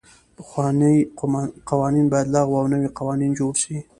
پخواني 0.37 0.93
قوانین 1.69 2.05
باید 2.11 2.31
لغوه 2.35 2.57
او 2.61 2.67
نوي 2.73 2.89
قوانین 2.97 3.31
جوړ 3.39 3.53
سي. 3.63 3.75